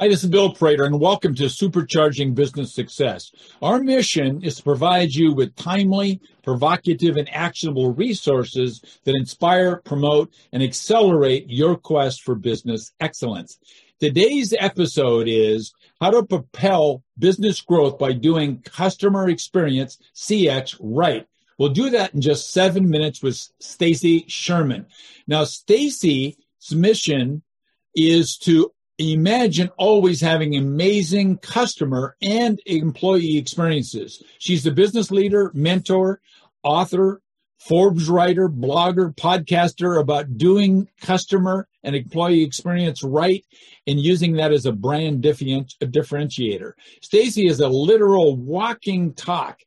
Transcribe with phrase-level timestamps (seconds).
[0.00, 3.32] Hi, this is Bill Prater, and welcome to Supercharging Business Success.
[3.60, 10.32] Our mission is to provide you with timely, provocative, and actionable resources that inspire, promote,
[10.54, 13.58] and accelerate your quest for business excellence.
[14.00, 21.26] Today's episode is how to propel business growth by doing customer experience CX right.
[21.58, 24.86] We'll do that in just seven minutes with Stacy Sherman.
[25.26, 26.36] Now, Stacy's
[26.72, 27.42] mission
[27.94, 34.22] is to imagine always having amazing customer and employee experiences.
[34.38, 36.20] She's a business leader, mentor,
[36.62, 37.22] author,
[37.60, 43.44] Forbes writer, blogger, podcaster about doing customer and employee experience right
[43.86, 46.72] and using that as a brand differentiator.
[47.02, 49.60] Stacy is a literal walking talk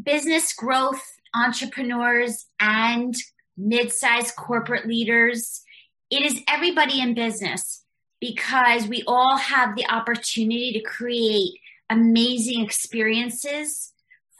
[0.00, 1.00] business growth
[1.34, 3.14] entrepreneurs and
[3.56, 5.62] mid-sized corporate leaders.
[6.10, 7.84] It is everybody in business
[8.20, 11.52] because we all have the opportunity to create
[11.88, 13.92] amazing experiences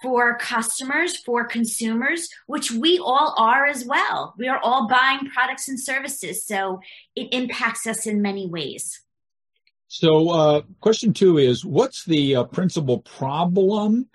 [0.03, 4.35] for customers, for consumers, which we all are as well.
[4.39, 6.81] We are all buying products and services, so
[7.15, 9.01] it impacts us in many ways.
[9.89, 14.09] So, uh, question two is what's the uh, principal problem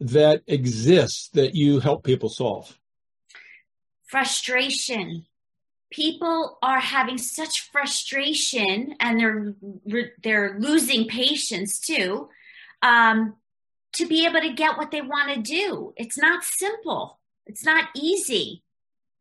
[0.00, 2.76] that exists that you help people solve?
[4.06, 5.24] Frustration.
[5.90, 9.54] People are having such frustration and they're
[10.22, 12.28] they're losing patience too.
[12.82, 13.36] Um,
[13.94, 15.92] to be able to get what they want to do.
[15.96, 18.62] It's not simple, it's not easy.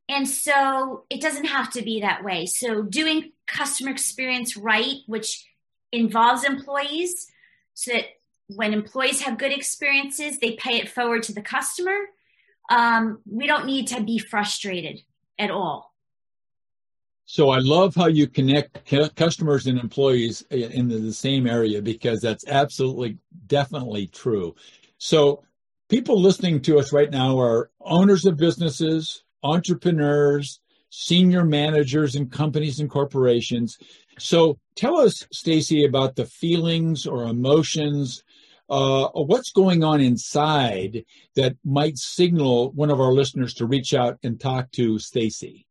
[0.09, 2.46] And so it doesn't have to be that way.
[2.46, 5.46] So, doing customer experience right, which
[5.92, 7.28] involves employees,
[7.74, 8.06] so that
[8.48, 11.96] when employees have good experiences, they pay it forward to the customer.
[12.70, 15.02] Um, we don't need to be frustrated
[15.40, 15.91] at all.
[17.31, 22.46] So I love how you connect customers and employees in the same area because that's
[22.46, 24.53] absolutely definitely true.
[24.97, 25.42] So
[25.88, 30.59] people listening to us right now are owners of businesses, entrepreneurs,
[30.90, 33.78] senior managers in companies and corporations.
[34.19, 38.25] So tell us, Stacy, about the feelings or emotions.
[38.69, 41.06] Uh, what's going on inside
[41.38, 45.66] that might signal one of our listeners to reach out and talk to Stacy?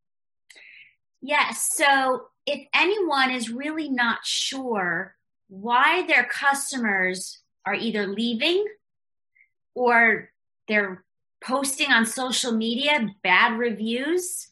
[1.21, 1.69] Yes.
[1.73, 5.15] So if anyone is really not sure
[5.47, 8.65] why their customers are either leaving
[9.75, 10.29] or
[10.67, 11.03] they're
[11.43, 14.47] posting on social media bad reviews,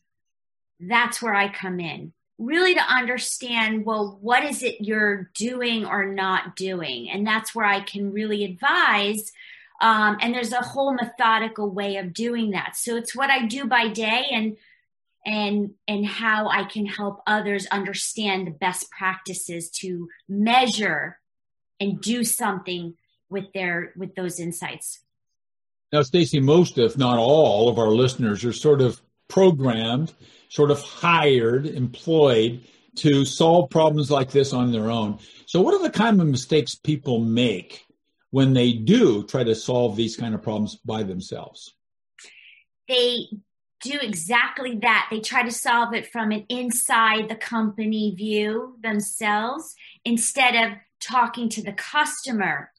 [0.79, 2.13] that's where I come in.
[2.38, 7.09] Really to understand, well, what is it you're doing or not doing?
[7.09, 9.31] And that's where I can really advise.
[9.81, 12.75] Um, and there's a whole methodical way of doing that.
[12.75, 14.25] So it's what I do by day.
[14.31, 14.58] And
[15.25, 21.19] and and how I can help others understand the best practices to measure
[21.80, 22.96] and do something
[23.29, 25.02] with their with those insights.
[25.91, 30.13] Now, Stacy, most, if not all, of our listeners are sort of programmed,
[30.50, 32.62] sort of hired, employed
[32.97, 35.19] to solve problems like this on their own.
[35.47, 37.85] So, what are the kind of mistakes people make
[38.29, 41.74] when they do try to solve these kind of problems by themselves?
[42.88, 43.28] They
[43.81, 45.07] do exactly that.
[45.09, 51.50] They try to solve it from an inside the company view themselves instead of talking
[51.50, 52.72] to the customer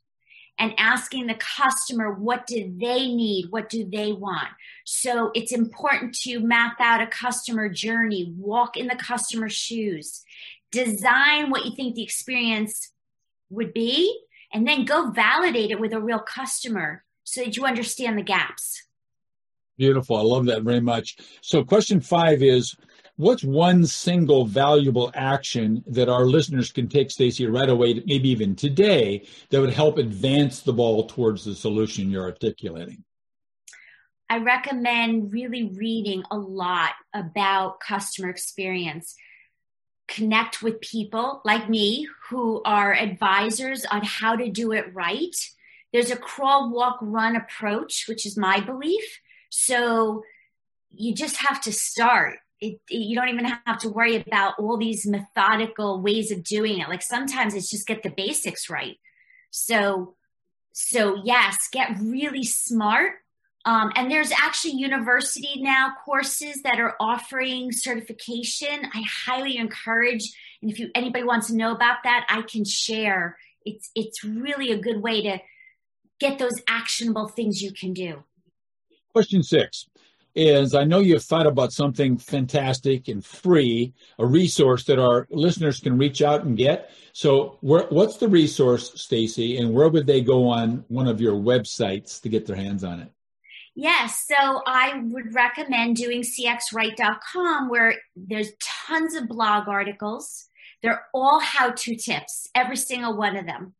[0.59, 3.47] and asking the customer what do they need?
[3.51, 4.49] What do they want?
[4.85, 10.23] So it's important to map out a customer journey walk in the customer's shoes
[10.71, 12.93] design what you think the experience
[13.49, 14.21] would be
[14.53, 18.83] and then go validate it with a real customer so that you understand the gaps
[19.81, 20.19] Beautiful.
[20.19, 21.17] I love that very much.
[21.41, 22.77] So, question five is
[23.17, 28.57] What's one single valuable action that our listeners can take, Stacy, right away, maybe even
[28.57, 33.05] today, that would help advance the ball towards the solution you're articulating?
[34.29, 39.15] I recommend really reading a lot about customer experience.
[40.09, 45.37] Connect with people like me who are advisors on how to do it right.
[45.91, 50.23] There's a crawl, walk, run approach, which is my belief so
[50.91, 52.39] you just have to start.
[52.61, 56.89] It, you don't even have to worry about all these methodical ways of doing it.
[56.89, 58.99] Like sometimes it's just get the basics right.
[59.51, 60.15] So,
[60.73, 63.15] so yes, get really smart.
[63.65, 68.87] Um, and there's actually university now courses that are offering certification.
[68.95, 70.33] I highly encourage,
[70.63, 73.37] and if you anybody wants to know about that, I can share.
[73.67, 75.41] It's it's really a good way to
[76.19, 78.25] get those actionable things you can do.
[79.13, 79.87] Question six
[80.35, 85.81] is I know you've thought about something fantastic and free, a resource that our listeners
[85.81, 86.91] can reach out and get.
[87.13, 91.35] So, where, what's the resource, Stacy, and where would they go on one of your
[91.35, 93.11] websites to get their hands on it?
[93.75, 100.47] Yes, so I would recommend doing cxright.com where there's tons of blog articles.
[100.83, 103.75] They're all how to tips, every single one of them.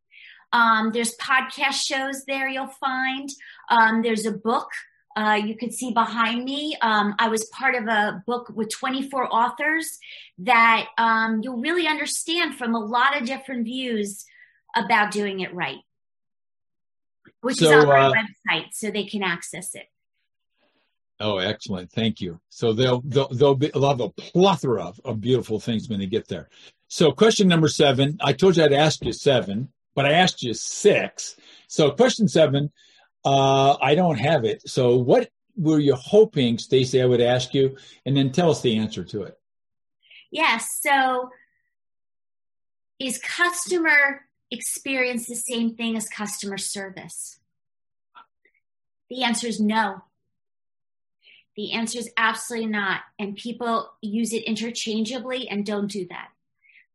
[0.53, 3.29] Um, there's podcast shows there you'll find.
[3.69, 4.69] Um, there's a book
[5.15, 6.75] uh, you can see behind me.
[6.81, 9.99] Um, I was part of a book with 24 authors
[10.39, 14.25] that um, you'll really understand from a lot of different views
[14.75, 15.79] about doing it right,
[17.41, 19.87] which so, is on our uh, website, so they can access it.
[21.19, 21.91] Oh, excellent!
[21.91, 22.39] Thank you.
[22.49, 26.07] So they'll they'll they'll, be, they'll have a plethora of, of beautiful things when they
[26.07, 26.49] get there.
[26.87, 28.17] So question number seven.
[28.21, 31.35] I told you I'd ask you seven, but I asked you six.
[31.67, 32.71] So question seven
[33.23, 34.67] uh, I don't have it.
[34.69, 37.01] So, what were you hoping, Stacy?
[37.01, 39.37] I would ask you, and then tell us the answer to it.
[40.31, 40.79] Yes.
[40.81, 41.29] So,
[42.99, 47.39] is customer experience the same thing as customer service?
[49.09, 50.03] The answer is no.
[51.57, 53.01] The answer is absolutely not.
[53.19, 56.29] And people use it interchangeably and don't do that.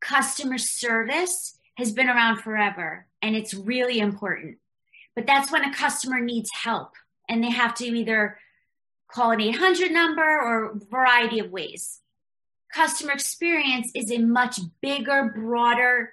[0.00, 4.58] Customer service has been around forever and it's really important.
[5.16, 6.92] But that's when a customer needs help
[7.28, 8.38] and they have to either
[9.08, 12.00] call an 800 number or a variety of ways.
[12.72, 16.12] Customer experience is a much bigger, broader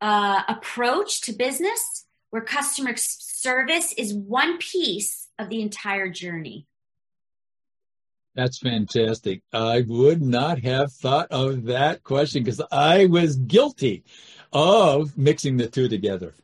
[0.00, 6.66] uh, approach to business where customer service is one piece of the entire journey.
[8.34, 9.42] That's fantastic.
[9.52, 14.04] I would not have thought of that question because I was guilty
[14.54, 16.34] of mixing the two together.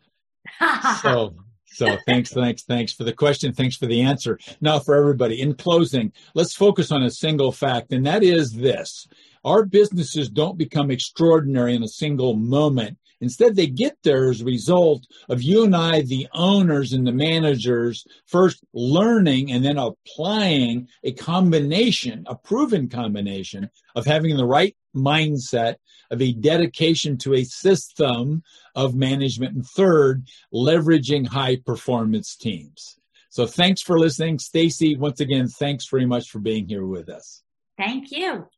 [1.03, 1.35] so
[1.73, 3.53] so thanks, thanks, thanks for the question.
[3.53, 4.39] Thanks for the answer.
[4.61, 9.07] Now, for everybody, in closing, let's focus on a single fact, and that is this.
[9.45, 12.99] Our businesses don't become extraordinary in a single moment.
[13.21, 17.13] Instead, they get there as a result of you and I, the owners and the
[17.13, 24.77] managers, first learning and then applying a combination, a proven combination of having the right
[24.99, 25.77] mindset,
[26.11, 28.43] of a dedication to a system
[28.75, 32.99] of management, and third, leveraging high performance teams.
[33.31, 34.39] So thanks for listening.
[34.39, 37.43] Stacy, once again, thanks very much for being here with us.
[37.77, 38.49] Thank you.